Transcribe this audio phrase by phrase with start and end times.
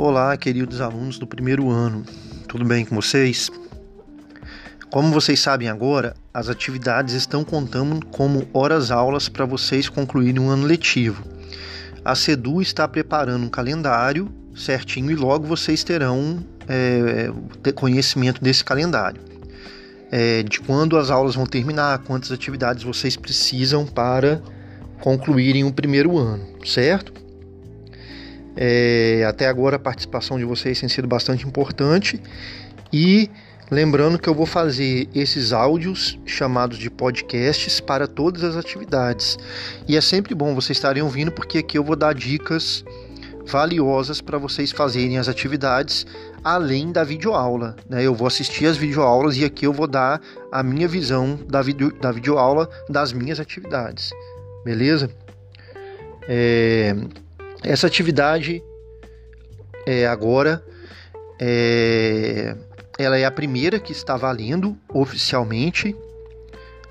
[0.00, 2.04] Olá, queridos alunos do primeiro ano,
[2.46, 3.50] tudo bem com vocês?
[4.92, 10.64] Como vocês sabem agora, as atividades estão contando como horas-aulas para vocês concluírem um ano
[10.64, 11.24] letivo.
[12.04, 19.20] A CEDU está preparando um calendário certinho e logo vocês terão é, conhecimento desse calendário.
[20.12, 24.40] É, de quando as aulas vão terminar, quantas atividades vocês precisam para
[25.00, 27.27] concluírem o primeiro ano, certo?
[28.60, 32.20] É, até agora a participação de vocês tem sido bastante importante
[32.92, 33.30] e
[33.70, 39.38] lembrando que eu vou fazer esses áudios chamados de podcasts para todas as atividades.
[39.86, 42.84] E é sempre bom vocês estarem ouvindo porque aqui eu vou dar dicas
[43.46, 46.04] valiosas para vocês fazerem as atividades
[46.42, 47.76] além da videoaula.
[47.88, 48.02] Né?
[48.02, 51.92] Eu vou assistir as videoaulas e aqui eu vou dar a minha visão da, video,
[52.00, 54.10] da videoaula das minhas atividades.
[54.64, 55.08] Beleza?
[56.28, 56.94] É,
[57.62, 58.62] essa atividade
[59.86, 60.64] é, agora
[61.40, 62.56] é,
[62.98, 65.94] ela é a primeira que está valendo oficialmente,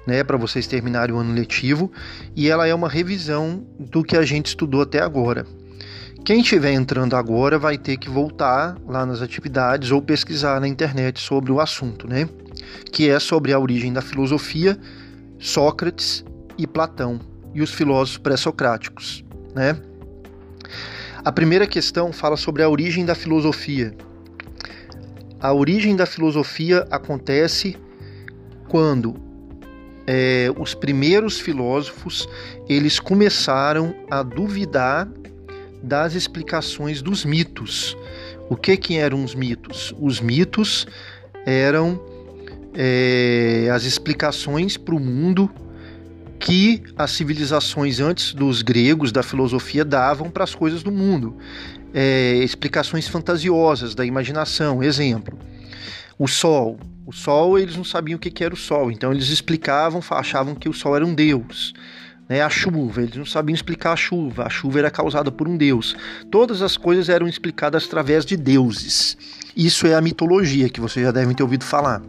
[0.06, 1.92] né, para vocês terminarem o ano letivo,
[2.36, 5.46] e ela é uma revisão do que a gente estudou até agora.
[6.24, 11.22] Quem estiver entrando agora vai ter que voltar lá nas atividades ou pesquisar na internet
[11.22, 12.28] sobre o assunto, né?
[12.92, 14.78] Que é sobre a origem da filosofia,
[15.40, 16.26] Sócrates
[16.58, 17.20] e Platão
[17.54, 19.24] e os filósofos pré-socráticos,
[19.56, 19.78] né?
[21.24, 23.94] A primeira questão fala sobre a origem da filosofia.
[25.40, 27.78] A origem da filosofia acontece
[28.68, 29.16] quando
[30.08, 32.28] é, os primeiros filósofos
[32.68, 35.08] eles começaram a duvidar
[35.84, 37.96] das explicações dos mitos.
[38.50, 39.94] O que que eram os mitos?
[40.00, 40.88] Os mitos
[41.46, 42.02] eram
[42.74, 45.50] é, as explicações para o mundo
[46.48, 51.36] que as civilizações antes dos gregos, da filosofia, davam para as coisas do mundo.
[51.94, 54.82] É, explicações fantasiosas da imaginação.
[54.82, 55.38] Exemplo:
[56.18, 56.80] o Sol.
[57.06, 60.70] O Sol, eles não sabiam o que, era o Sol, então eles explicavam, achavam que
[60.70, 61.74] o Sol era um deus.
[62.30, 65.58] Né, a chuva, eles não sabiam explicar a chuva, a chuva era causada por um
[65.58, 65.96] deus.
[66.32, 69.18] Todas as coisas eram explicadas através de deuses.
[69.56, 72.02] Isso é a mitologia que vocês já devem ter ouvido falar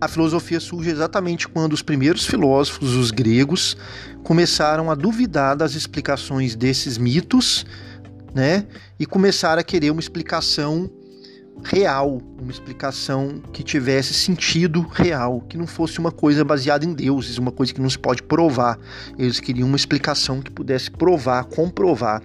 [0.00, 3.76] a filosofia surge exatamente quando os primeiros filósofos, os gregos,
[4.22, 7.66] começaram a duvidar das explicações desses mitos,
[8.34, 8.66] né?
[8.98, 10.90] E começaram a querer uma explicação
[11.62, 17.36] real, uma explicação que tivesse sentido real, que não fosse uma coisa baseada em deuses,
[17.36, 18.78] uma coisa que não se pode provar.
[19.18, 22.22] Eles queriam uma explicação que pudesse provar, comprovar.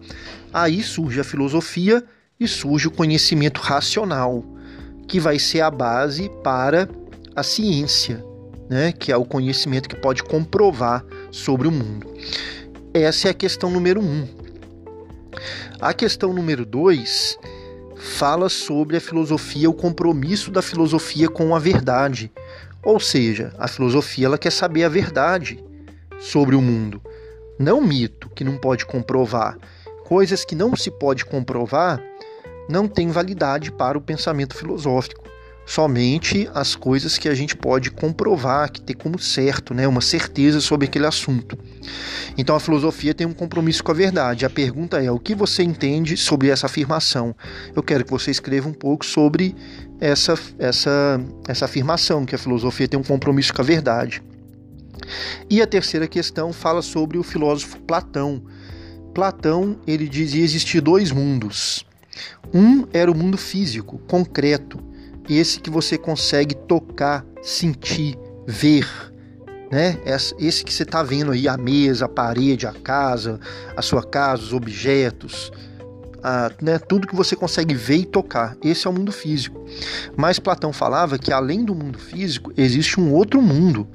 [0.54, 2.04] Aí surge a filosofia
[2.40, 4.44] e surge o conhecimento racional,
[5.08, 6.88] que vai ser a base para
[7.36, 8.24] a ciência,
[8.70, 12.08] né, que é o conhecimento que pode comprovar sobre o mundo.
[12.94, 14.28] Essa é a questão número um.
[15.82, 17.38] A questão número dois
[17.98, 22.32] fala sobre a filosofia, o compromisso da filosofia com a verdade.
[22.82, 25.62] Ou seja, a filosofia ela quer saber a verdade
[26.20, 27.02] sobre o mundo,
[27.60, 29.58] não mito que não pode comprovar.
[30.06, 32.02] Coisas que não se pode comprovar
[32.70, 35.25] não têm validade para o pensamento filosófico
[35.66, 40.62] somente as coisas que a gente pode comprovar, que ter como certo, né, uma certeza
[40.62, 41.58] sobre aquele assunto.
[42.38, 44.46] Então a filosofia tem um compromisso com a verdade.
[44.46, 47.36] A pergunta é: o que você entende sobre essa afirmação?
[47.76, 49.56] Eu quero que você escreva um pouco sobre
[50.00, 54.22] essa, essa, essa afirmação, que a filosofia tem um compromisso com a verdade.
[55.50, 58.44] E a terceira questão fala sobre o filósofo Platão.
[59.14, 61.86] Platão ele dizia existir dois mundos.
[62.54, 64.80] Um era o mundo físico, concreto,
[65.30, 68.88] esse que você consegue tocar, sentir, ver,
[69.72, 69.98] né?
[70.40, 73.40] Esse que você está vendo aí, a mesa, a parede, a casa,
[73.76, 75.52] a sua casa, os objetos,
[76.24, 76.78] a, né?
[76.80, 78.56] tudo que você consegue ver e tocar.
[78.64, 79.66] Esse é o mundo físico.
[80.16, 83.88] Mas Platão falava que além do mundo físico existe um outro mundo,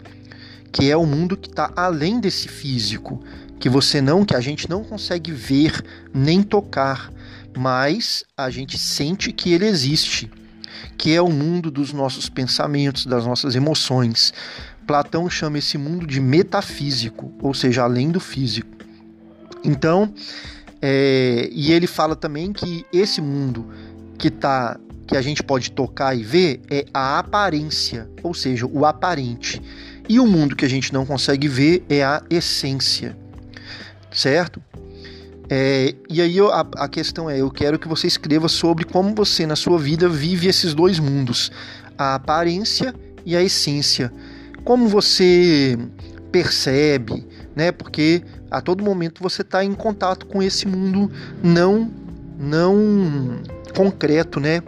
[0.72, 3.22] que é o mundo que está além desse físico,
[3.58, 7.12] que você não, que a gente não consegue ver nem tocar,
[7.56, 10.30] mas a gente sente que ele existe
[10.96, 14.32] que é o mundo dos nossos pensamentos, das nossas emoções.
[14.86, 18.68] Platão chama esse mundo de metafísico, ou seja, além do físico.
[19.64, 20.12] Então,
[20.82, 23.66] é, e ele fala também que esse mundo
[24.18, 28.84] que tá, que a gente pode tocar e ver é a aparência, ou seja, o
[28.86, 29.60] aparente.
[30.08, 33.16] E o mundo que a gente não consegue ver é a essência,
[34.10, 34.60] certo?
[35.52, 39.44] É, e aí a, a, questão é: eu quero que você escreva sobre como você
[39.44, 41.50] na sua vida vive esses dois mundos,
[41.98, 42.94] a aparência
[43.26, 44.12] e a essência.
[44.62, 45.76] Como você
[46.30, 47.26] percebe,
[47.56, 47.72] né?
[47.72, 51.10] Porque a todo momento você está em contato com esse mundo
[51.42, 51.90] não
[52.38, 53.42] não
[53.76, 54.62] concreto, né?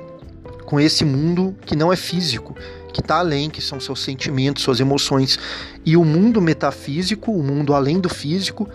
[0.64, 2.56] Com esse mundo que não é físico,
[2.92, 5.38] que está além, que são seus sentimentos, suas emoções.
[5.86, 8.68] E o mundo metafísico, o mundo além do físico,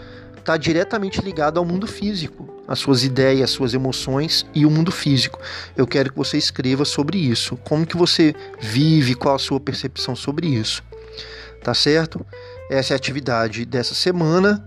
[0.48, 5.42] está diretamente ligado ao mundo físico, as suas ideias, suas emoções e o mundo físico.
[5.76, 7.58] Eu quero que você escreva sobre isso.
[7.66, 10.82] Como que você vive, qual a sua percepção sobre isso.
[11.62, 12.26] Tá certo?
[12.70, 14.64] Essa é a atividade dessa semana.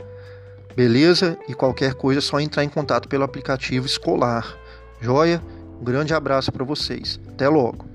[0.77, 1.39] Beleza?
[1.49, 4.55] E qualquer coisa é só entrar em contato pelo aplicativo escolar.
[5.01, 5.43] Joia?
[5.81, 7.19] Um grande abraço para vocês.
[7.27, 7.90] Até logo.